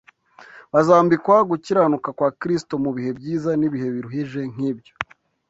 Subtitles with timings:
[0.73, 4.93] bazambikwa gukiranuka kwa Kristo mu bihe byiza n’ibihe biruhije nk’ibyo.